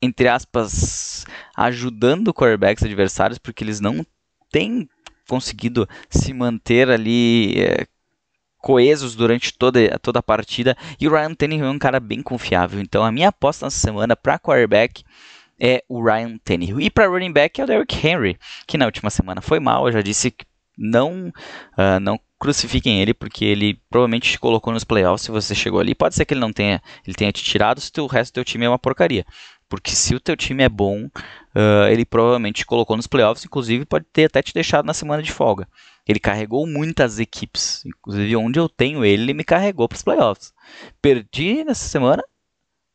[0.00, 4.04] entre aspas, ajudando quarterbacks adversários, porque eles não
[4.50, 4.88] têm
[5.28, 7.86] conseguido se manter ali é,
[8.58, 10.76] coesos durante toda, toda a partida.
[11.00, 12.80] E o Ryan Tannehill é um cara bem confiável.
[12.80, 15.04] Então a minha aposta nessa semana para quarterback
[15.60, 16.80] é o Ryan Tannehill.
[16.80, 19.86] E para running back é o Derrick Henry, que na última semana foi mal.
[19.86, 21.32] Eu já disse que não,
[21.76, 25.94] uh, não crucifiquem ele, porque ele provavelmente te colocou nos playoffs se você chegou ali.
[25.94, 28.44] Pode ser que ele não tenha, ele tenha te tirado se o resto do teu
[28.44, 29.26] time é uma porcaria.
[29.68, 33.84] Porque se o teu time é bom, uh, ele provavelmente te colocou nos playoffs, inclusive
[33.84, 35.68] pode ter até te deixado na semana de folga.
[36.06, 40.54] Ele carregou muitas equipes, inclusive onde eu tenho ele, ele me carregou para os playoffs.
[41.02, 42.22] Perdi nessa semana,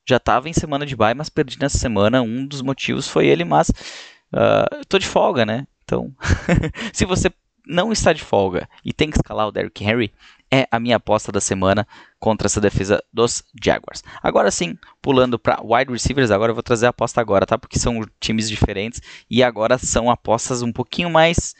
[0.07, 2.23] já estava em semana de bye, mas perdi nessa semana.
[2.23, 5.67] Um dos motivos foi ele, mas uh, estou de folga, né?
[5.83, 6.11] Então,
[6.91, 7.31] se você
[7.65, 10.11] não está de folga e tem que escalar o Derrick Henry,
[10.53, 11.87] é a minha aposta da semana
[12.19, 14.03] contra essa defesa dos Jaguars.
[14.21, 17.57] Agora sim, pulando para wide receivers, agora eu vou trazer a aposta agora, tá?
[17.57, 21.55] Porque são times diferentes e agora são apostas um pouquinho mais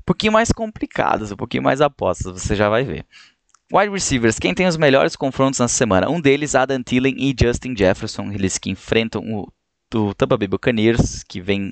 [0.00, 3.06] um pouquinho mais complicadas, um pouquinho mais apostas, você já vai ver.
[3.72, 6.10] Wide receivers, quem tem os melhores confrontos nessa semana?
[6.10, 9.50] Um deles, Adam Thielen e Justin Jefferson, eles que enfrentam o
[9.90, 11.70] do Tampa Bay Buccaneers, que vem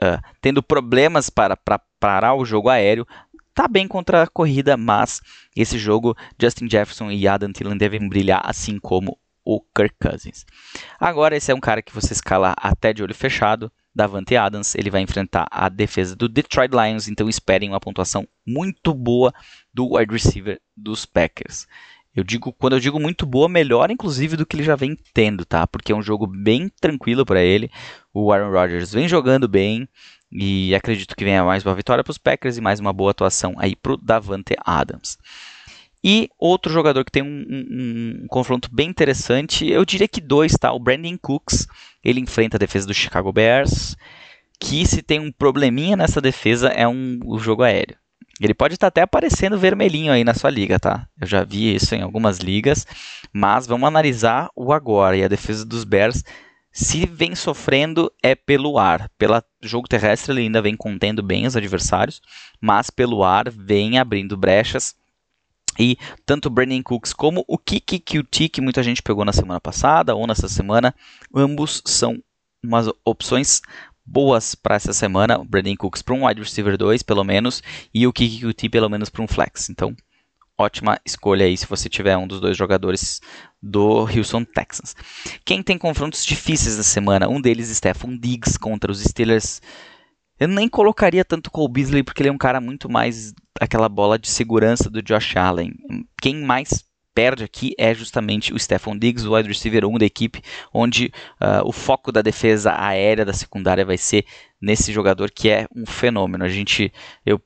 [0.00, 3.06] uh, tendo problemas para, para parar o jogo aéreo
[3.54, 5.20] tá bem contra a corrida, mas
[5.56, 10.44] esse jogo Justin Jefferson e Adam Thielen devem brilhar assim como o Kirk Cousins.
[10.98, 14.90] Agora esse é um cara que você escala até de olho fechado, Davante Adams, ele
[14.90, 19.32] vai enfrentar a defesa do Detroit Lions, então esperem uma pontuação muito boa
[19.74, 21.66] do wide receiver dos Packers.
[22.14, 25.44] Eu digo, quando eu digo muito boa, melhor inclusive do que ele já vem tendo,
[25.44, 25.66] tá?
[25.66, 27.70] Porque é um jogo bem tranquilo para ele.
[28.12, 29.88] O Aaron Rodgers vem jogando bem,
[30.32, 33.54] e acredito que venha mais uma vitória para os Packers e mais uma boa atuação
[33.58, 35.18] aí para o Davante Adams.
[36.02, 40.52] E outro jogador que tem um, um, um, confronto bem interessante, eu diria que dois,
[40.52, 40.72] tá?
[40.72, 41.66] O Brandon Cooks,
[42.02, 43.96] ele enfrenta a defesa do Chicago Bears,
[44.58, 47.96] que se tem um probleminha nessa defesa é um, o jogo aéreo.
[48.40, 51.06] Ele pode estar tá até aparecendo vermelhinho aí na sua liga, tá?
[51.20, 52.86] Eu já vi isso em algumas ligas,
[53.30, 55.14] mas vamos analisar o agora.
[55.14, 56.24] E a defesa dos Bears
[56.72, 59.10] se vem sofrendo é pelo ar.
[59.18, 62.20] Pelo jogo terrestre ele ainda vem contendo bem os adversários,
[62.60, 64.94] mas pelo ar vem abrindo brechas.
[65.78, 69.60] E tanto o Brandon Cooks como o Kiki QT, que muita gente pegou na semana
[69.60, 70.94] passada ou nessa semana,
[71.34, 72.22] ambos são
[72.62, 73.62] umas opções
[74.04, 75.38] boas para essa semana.
[75.38, 77.62] O Brandon Cooks para um wide receiver 2, pelo menos,
[77.94, 79.70] e o Kiki QT pelo menos para um flex.
[79.70, 79.94] Então,
[80.60, 83.20] ótima escolha aí se você tiver um dos dois jogadores
[83.62, 84.94] do Houston Texans.
[85.44, 87.28] Quem tem confrontos difíceis na semana?
[87.28, 89.60] Um deles, Stephon Diggs contra os Steelers.
[90.38, 94.18] Eu nem colocaria tanto Cole Beasley porque ele é um cara muito mais aquela bola
[94.18, 95.74] de segurança do Josh Allen.
[96.20, 100.42] Quem mais perde aqui é justamente o Stephon Diggs, o wide receiver 1 da equipe,
[100.72, 104.24] onde uh, o foco da defesa aérea da secundária vai ser
[104.60, 106.44] nesse jogador que é um fenômeno.
[106.44, 106.92] A gente,
[107.26, 107.40] eu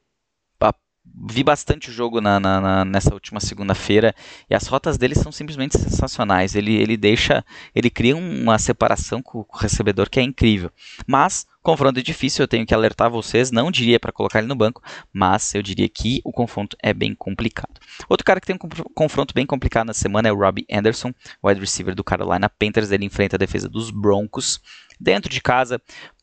[1.17, 4.15] vi bastante o jogo na, na, na, nessa última segunda-feira
[4.51, 6.55] e as rotas dele são simplesmente sensacionais.
[6.55, 10.71] Ele, ele deixa, ele cria uma separação com o recebedor que é incrível.
[11.07, 13.51] Mas confronto é difícil, eu tenho que alertar vocês.
[13.51, 17.15] Não diria para colocar ele no banco, mas eu diria que o confronto é bem
[17.15, 17.81] complicado.
[18.09, 21.61] Outro cara que tem um confronto bem complicado na semana é o Robbie Anderson, wide
[21.61, 22.91] receiver do Carolina Panthers.
[22.91, 24.61] Ele enfrenta a defesa dos Broncos
[25.01, 25.81] dentro de casa.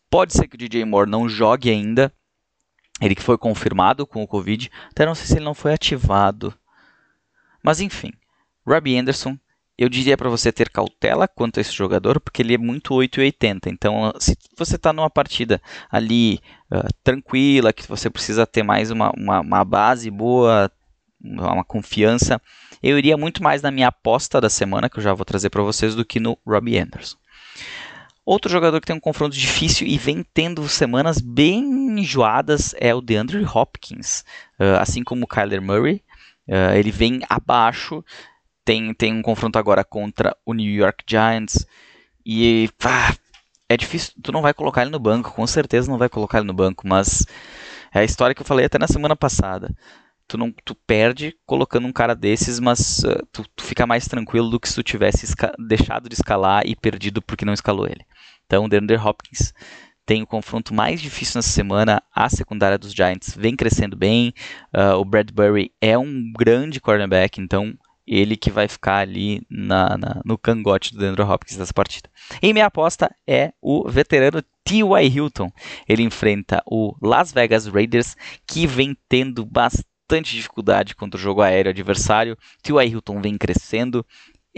[0.09, 2.13] Pode ser que o DJ Moore não jogue ainda,
[3.01, 6.53] ele que foi confirmado com o Covid, até não sei se ele não foi ativado.
[7.63, 8.13] Mas enfim,
[8.65, 9.37] Robbie Anderson,
[9.77, 13.69] eu diria para você ter cautela quanto a esse jogador, porque ele é muito 880.
[13.69, 15.59] Então, se você está numa partida
[15.89, 16.39] ali
[16.71, 20.71] uh, tranquila, que você precisa ter mais uma, uma, uma base boa,
[21.23, 22.39] uma confiança,
[22.83, 25.63] eu iria muito mais na minha aposta da semana, que eu já vou trazer para
[25.63, 27.17] vocês, do que no Robbie Anderson.
[28.25, 31.63] Outro jogador que tem um confronto difícil e vem tendo semanas bem
[31.99, 34.23] enjoadas é o DeAndre Hopkins.
[34.59, 36.03] Uh, assim como o Kyler Murray,
[36.47, 38.03] uh, ele vem abaixo.
[38.63, 41.65] Tem, tem um confronto agora contra o New York Giants.
[42.23, 43.15] E ah,
[43.67, 44.13] é difícil.
[44.21, 46.87] Tu não vai colocar ele no banco, com certeza não vai colocar ele no banco,
[46.87, 47.25] mas
[47.91, 49.75] é a história que eu falei até na semana passada
[50.31, 54.49] tu não tu perde colocando um cara desses, mas uh, tu, tu, fica mais tranquilo
[54.49, 55.27] do que se tu tivesse
[55.67, 58.05] deixado de escalar e perdido porque não escalou ele.
[58.45, 59.53] Então, o Hopkins
[60.05, 62.01] tem o confronto mais difícil nessa semana.
[62.15, 64.33] A secundária dos Giants vem crescendo bem.
[64.73, 70.21] Uh, o Bradbury é um grande cornerback, então ele que vai ficar ali na, na,
[70.23, 72.09] no cangote do DeAndre Hopkins dessa partida.
[72.41, 75.07] E minha aposta é o veterano T.Y.
[75.07, 75.51] Hilton.
[75.87, 78.15] Ele enfrenta o Las Vegas Raiders,
[78.47, 82.37] que vem tendo bastante bastante dificuldade contra o jogo aéreo adversário.
[82.61, 82.89] T.Y.
[82.89, 84.05] Hilton vem crescendo.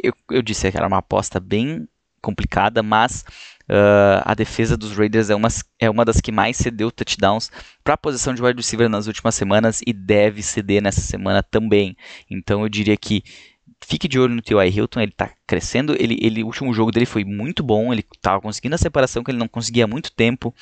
[0.01, 1.87] Eu, eu disse que era uma aposta bem
[2.19, 3.23] complicada, mas
[3.69, 7.51] uh, a defesa dos Raiders é uma, é uma das que mais cedeu touchdowns
[7.83, 11.95] para a posição de wide receiver nas últimas semanas e deve ceder nessa semana também.
[12.31, 13.23] Então eu diria que
[13.85, 14.69] fique de olho no T.Y.
[14.69, 15.95] Hilton, ele está crescendo.
[15.99, 19.29] Ele, ele, o último jogo dele foi muito bom, ele estava conseguindo a separação que
[19.29, 20.55] ele não conseguia há muito tempo.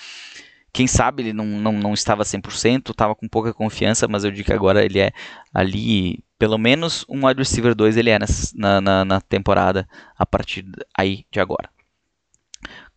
[0.74, 4.46] Quem sabe ele não, não, não estava 100%, estava com pouca confiança, mas eu digo
[4.46, 5.12] que agora ele é
[5.54, 8.18] ali, pelo menos um wide receiver 2 ele é
[8.56, 10.66] na, na, na temporada a partir
[10.98, 11.70] aí de agora.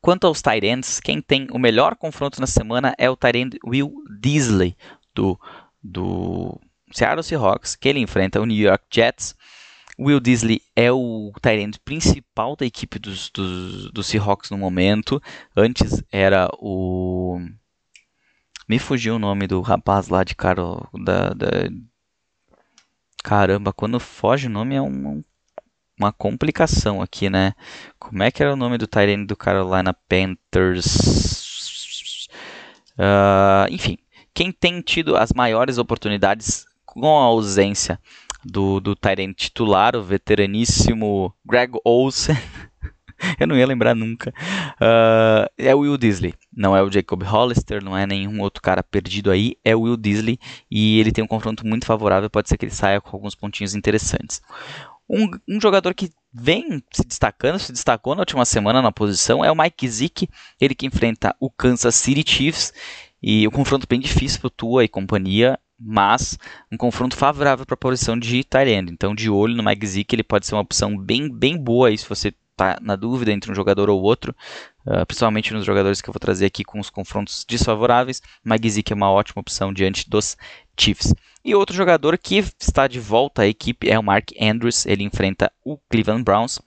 [0.01, 3.59] Quanto aos tight ends, quem tem o melhor confronto na semana é o tight end
[3.67, 4.77] Will Disley,
[5.15, 5.41] do,
[5.83, 6.61] do
[6.93, 9.35] Seattle Seahawks, que ele enfrenta o New York Jets.
[9.99, 15.23] Will Disley é o tight principal da equipe dos, dos, dos Seahawks no momento.
[15.57, 17.41] Antes era o
[18.69, 20.89] me fugiu o nome do rapaz lá de Carol.
[20.95, 21.49] Da, da...
[23.23, 25.23] Caramba, quando foge o nome é um,
[25.99, 27.53] uma complicação aqui, né?
[27.99, 30.97] Como é que era o nome do Tyrene do Carolina Panthers?
[32.99, 33.99] Uh, enfim,
[34.33, 37.99] quem tem tido as maiores oportunidades com a ausência
[38.45, 42.37] do, do Tyrene titular, o veteraníssimo Greg Olsen.
[43.39, 44.33] eu não ia lembrar nunca.
[44.81, 46.35] Uh, é o Will Disley.
[46.53, 49.57] Não é o Jacob Hollister, não é nenhum outro cara perdido aí.
[49.65, 50.39] É o Will Disley
[50.71, 52.31] e ele tem um confronto muito favorável.
[52.31, 54.41] Pode ser que ele saia com alguns pontinhos interessantes.
[55.09, 59.53] Um, um, jogador que vem se destacando, se destacou na última semana na posição, é
[59.53, 62.73] o Mike Zick, ele que enfrenta o Kansas City Chiefs,
[63.23, 66.39] e o um confronto bem difícil para o Tua e companhia, mas
[66.71, 68.93] um confronto favorável para a posição de Tyrande.
[68.93, 71.99] Então, de olho no Mike Zick, ele pode ser uma opção bem, bem boa aí
[71.99, 74.35] se você está na dúvida entre um jogador ou outro,
[74.87, 78.23] uh, principalmente nos jogadores que eu vou trazer aqui com os confrontos desfavoráveis.
[78.43, 80.37] Magzik é uma ótima opção diante dos
[80.79, 81.13] Chiefs.
[81.45, 84.87] E outro jogador que está de volta à equipe é o Mark Andrews.
[84.87, 86.59] Ele enfrenta o Cleveland Browns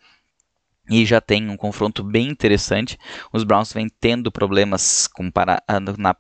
[0.90, 2.98] e já tem um confronto bem interessante.
[3.34, 5.64] Os Browns vêm tendo problemas para,
[5.98, 6.16] na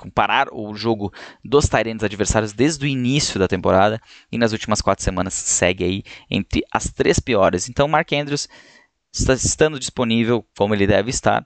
[0.00, 1.12] comparar o jogo
[1.44, 4.00] dos Tyrants adversários desde o início da temporada
[4.32, 7.68] e nas últimas quatro semanas segue aí entre as três piores.
[7.68, 8.48] Então, Mark Andrews
[9.12, 11.44] estando disponível como ele deve estar,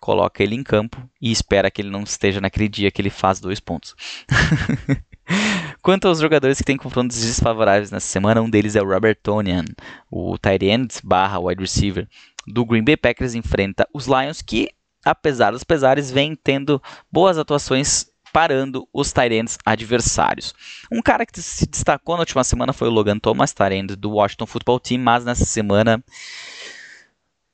[0.00, 3.40] coloca ele em campo e espera que ele não esteja naquele dia que ele faz
[3.40, 3.96] dois pontos.
[5.82, 9.64] Quanto aos jogadores que têm confrontos desfavoráveis nessa semana, um deles é o Robert Tonian,
[10.10, 12.08] o tight end barra wide receiver
[12.46, 14.68] do Green Bay Packers enfrenta os Lions que
[15.04, 20.54] apesar dos pesares, vem tendo boas atuações parando os Tyrants adversários.
[20.90, 24.46] Um cara que se destacou na última semana foi o Logan Thomas, Tyrant do Washington
[24.46, 26.02] Football Team, mas nessa semana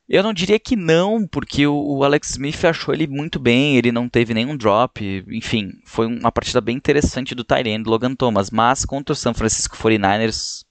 [0.09, 4.09] eu não diria que não, porque o, Alex Smith achou ele muito bem, ele não
[4.09, 9.13] teve nenhum drop, enfim, foi uma partida bem interessante do Tyrant Logan Thomas, mas contra
[9.13, 10.65] o San Francisco 49ers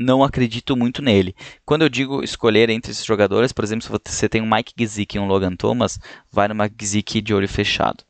[0.00, 1.36] não acredito muito nele.
[1.64, 5.18] Quando eu digo escolher entre esses jogadores, por exemplo, se você tem um Mike Gesicki
[5.18, 5.98] e um Logan Thomas,
[6.32, 8.02] vai no Mike Gesicki de olho fechado.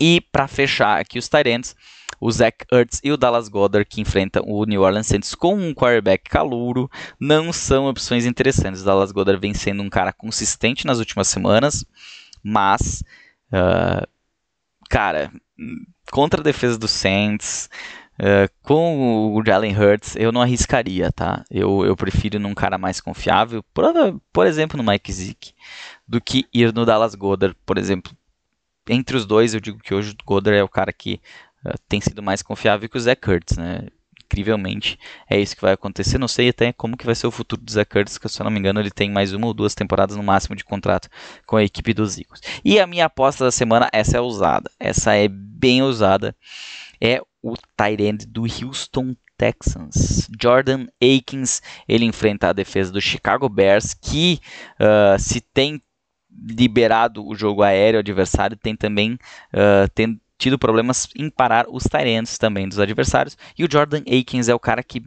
[0.00, 1.76] E para fechar aqui os Tyrants,
[2.20, 5.72] o Zach Ertz e o Dallas Goddard, que enfrentam o New Orleans Saints com um
[5.72, 8.82] quarterback calouro, não são opções interessantes.
[8.82, 11.86] O Dallas Goddard vem sendo um cara consistente nas últimas semanas,
[12.42, 13.04] mas,
[13.52, 14.04] uh,
[14.90, 15.30] cara,
[16.10, 17.70] contra a defesa do Saints,
[18.18, 21.44] uh, com o Jalen Hurts, eu não arriscaria, tá?
[21.50, 23.84] Eu, eu prefiro num cara mais confiável, por,
[24.32, 25.52] por exemplo, no Mike Zick,
[26.06, 28.12] do que ir no Dallas Goddard, por exemplo.
[28.88, 31.20] Entre os dois, eu digo que hoje o Goddard é o cara que
[31.64, 33.88] uh, tem sido mais confiável que o Zach Hurts, né?
[34.34, 34.98] incrivelmente
[35.30, 36.18] é isso que vai acontecer.
[36.18, 38.44] Não sei até como que vai ser o futuro do Zach Curtis, que se eu
[38.44, 41.08] não me engano ele tem mais uma ou duas temporadas no máximo de contrato
[41.46, 42.40] com a equipe dos Eagles.
[42.64, 46.34] E a minha aposta da semana, essa é ousada, essa é bem ousada,
[47.00, 50.28] é o tight end do Houston Texans.
[50.40, 54.40] Jordan Akins, ele enfrenta a defesa do Chicago Bears, que
[54.80, 55.82] uh, se tem
[56.30, 59.14] liberado o jogo aéreo adversário, tem também
[59.52, 63.36] uh, tem, tido problemas em parar os Tyrants também dos adversários.
[63.58, 65.02] E o Jordan Akins é o cara que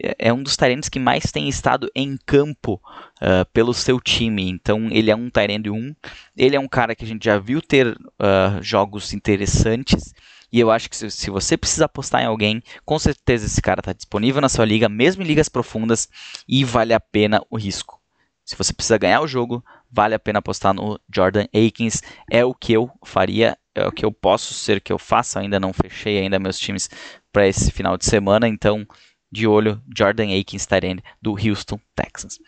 [0.00, 2.80] é, é um dos Tyrants que mais tem estado em campo
[3.20, 4.48] uh, pelo seu time.
[4.48, 5.94] Então ele é um Tyrant 1.
[6.36, 10.14] Ele é um cara que a gente já viu ter uh, jogos interessantes.
[10.52, 13.80] E eu acho que se, se, você precisa apostar em alguém, com certeza esse cara
[13.80, 16.08] está disponível na sua liga, mesmo em ligas profundas,
[16.46, 17.98] e vale a pena o risco.
[18.44, 22.02] Se você precisa ganhar o jogo, vale a pena apostar no Jordan Akins.
[22.30, 25.40] É o que eu faria é o que eu posso ser que eu faça.
[25.40, 26.90] Ainda não fechei ainda meus times
[27.32, 28.86] para esse final de semana, então
[29.32, 32.38] de olho Jordan Akins Tyrande do Houston Texans.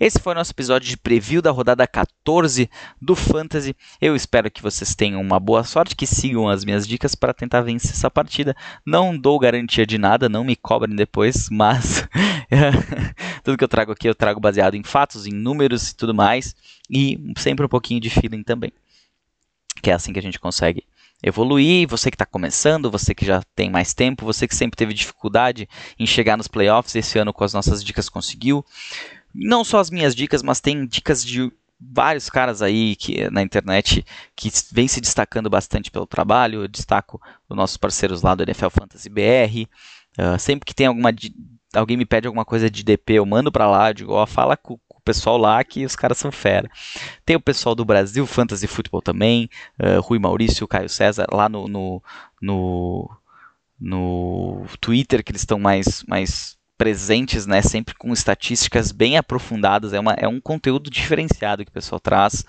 [0.00, 2.68] Esse foi o nosso episódio de preview da rodada 14
[3.00, 3.76] do Fantasy.
[4.00, 7.60] Eu espero que vocês tenham uma boa sorte, que sigam as minhas dicas para tentar
[7.60, 8.56] vencer essa partida.
[8.84, 12.06] Não dou garantia de nada, não me cobrem depois, mas
[13.44, 16.56] tudo que eu trago aqui eu trago baseado em fatos, em números e tudo mais,
[16.90, 18.72] e sempre um pouquinho de feeling também
[19.84, 20.82] que é assim que a gente consegue
[21.24, 21.88] evoluir.
[21.88, 25.68] Você que está começando, você que já tem mais tempo, você que sempre teve dificuldade
[25.98, 28.64] em chegar nos playoffs, esse ano com as nossas dicas conseguiu.
[29.34, 31.50] Não só as minhas dicas, mas tem dicas de
[31.80, 34.04] vários caras aí que na internet
[34.36, 36.62] que vem se destacando bastante pelo trabalho.
[36.62, 39.66] Eu destaco os nossos parceiros lá do NFL Fantasy BR.
[40.16, 41.12] Uh, ah, sempre que tem alguma
[41.74, 44.56] alguém me pede alguma coisa de DP, eu mando para lá, eu digo, ó, fala
[44.56, 46.70] com, pessoal lá que os caras são fera.
[47.24, 49.48] Tem o pessoal do Brasil Fantasy Football também,
[49.80, 52.02] uh, Rui Maurício, Caio César, lá no, no,
[52.40, 53.10] no,
[53.80, 60.00] no Twitter, que eles estão mais, mais presentes, né, sempre com estatísticas bem aprofundadas, é,
[60.00, 62.44] uma, é um conteúdo diferenciado que o pessoal traz.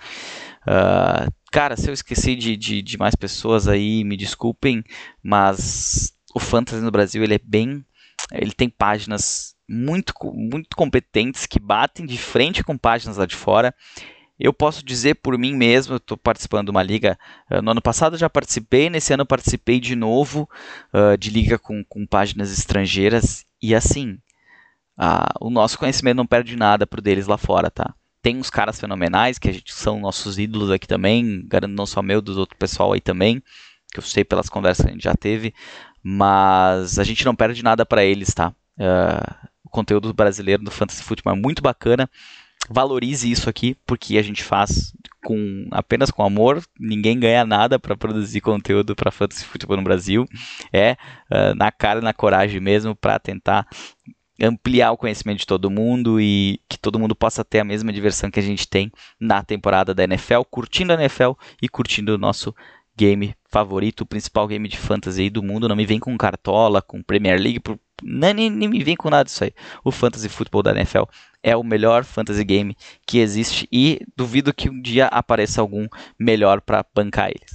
[0.62, 4.82] Uh, cara, se eu esqueci de, de, de mais pessoas aí, me desculpem,
[5.22, 7.84] mas o Fantasy no Brasil ele é bem
[8.32, 13.74] ele tem páginas muito, muito competentes que batem de frente com páginas lá de fora.
[14.38, 17.18] Eu posso dizer por mim mesmo, eu estou participando de uma liga.
[17.50, 20.48] Uh, no ano passado já participei, nesse ano participei de novo
[20.92, 23.46] uh, de liga com, com páginas estrangeiras.
[23.62, 24.18] E assim,
[24.98, 27.94] uh, o nosso conhecimento não perde nada pro deles lá fora, tá?
[28.20, 32.02] Tem uns caras fenomenais que a gente são nossos ídolos aqui também, garanto não só
[32.02, 33.42] meu, dos outros pessoal aí também,
[33.92, 35.54] que eu sei pelas conversas que a gente já teve,
[36.02, 38.52] mas a gente não perde nada para eles, tá?
[38.78, 42.08] Uh, conteúdo brasileiro do Fantasy Football é muito bacana.
[42.70, 46.64] Valorize isso aqui, porque a gente faz com apenas com amor.
[46.80, 50.26] Ninguém ganha nada para produzir conteúdo para Fantasy Football no Brasil.
[50.72, 50.92] É
[51.30, 53.68] uh, na cara e na coragem mesmo para tentar
[54.40, 58.30] ampliar o conhecimento de todo mundo e que todo mundo possa ter a mesma diversão
[58.30, 62.54] que a gente tem na temporada da NFL, curtindo a NFL e curtindo o nosso
[62.96, 65.66] game favorito, o principal game de fantasy do mundo.
[65.66, 67.62] Não me vem com Cartola, com Premier League,
[68.02, 69.52] nem, nem, nem me vem com nada disso aí.
[69.82, 71.04] O Fantasy Football da NFL
[71.42, 72.76] é o melhor fantasy game
[73.06, 75.86] que existe e duvido que um dia apareça algum
[76.18, 77.50] melhor para bancar eles.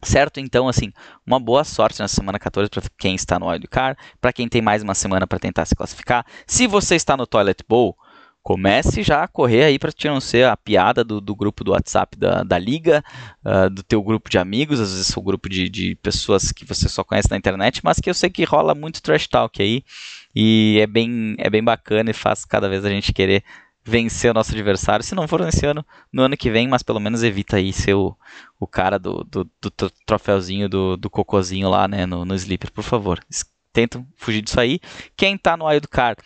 [0.00, 0.38] Certo?
[0.38, 0.92] Então, assim,
[1.26, 4.80] uma boa sorte na semana 14 para quem está no Wildcard, para quem tem mais
[4.80, 6.24] uma semana para tentar se classificar.
[6.46, 7.96] Se você está no Toilet Bowl,
[8.42, 11.72] comece já a correr aí para te não ser a piada do, do grupo do
[11.72, 13.04] WhatsApp da, da liga,
[13.44, 16.88] uh, do teu grupo de amigos, às vezes o grupo de, de pessoas que você
[16.88, 19.84] só conhece na internet, mas que eu sei que rola muito trash talk aí
[20.34, 23.44] e é bem, é bem bacana e faz cada vez a gente querer
[23.84, 27.00] vencer o nosso adversário, se não for nesse ano, no ano que vem, mas pelo
[27.00, 28.16] menos evita aí ser o,
[28.58, 29.70] o cara do, do, do
[30.06, 33.20] troféuzinho do, do cocôzinho lá, né, no, no Sleeper, por favor.
[33.72, 34.80] Tentam fugir disso aí.
[35.16, 36.20] Quem tá no Wildcard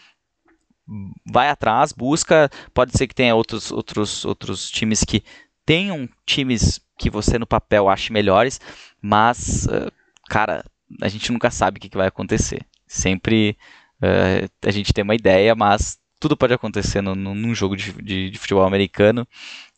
[1.24, 2.50] vai atrás, busca.
[2.72, 5.22] Pode ser que tenha outros, outros, outros times que
[5.64, 8.60] tenham times que você no papel ache melhores,
[9.00, 9.90] mas, uh,
[10.28, 10.64] cara,
[11.02, 12.64] a gente nunca sabe o que, vai acontecer.
[12.86, 13.56] Sempre
[14.02, 17.92] uh, a gente tem uma ideia, mas tudo pode acontecer no, no, num jogo de,
[17.92, 19.26] de, de, futebol americano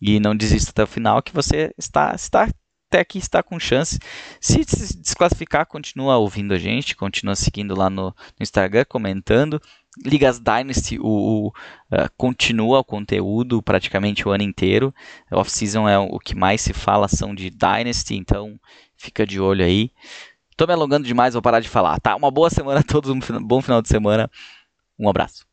[0.00, 2.48] e não desista até o final que você está, está
[2.88, 3.98] até que está com chance.
[4.40, 9.60] Se se desclassificar, continua ouvindo a gente, continua seguindo lá no, no Instagram, comentando.
[10.04, 14.94] Ligas Dynasty o, o uh, continua o conteúdo praticamente o ano inteiro.
[15.32, 18.58] Off-season é o que mais se fala são de Dynasty, então
[18.96, 19.90] fica de olho aí.
[20.56, 22.16] Tô me alongando demais, vou parar de falar, tá?
[22.16, 24.30] Uma boa semana a todos, um bom final de semana.
[24.98, 25.46] Um abraço.